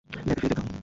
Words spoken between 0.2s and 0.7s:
ল্যাবে ফিরে যেতে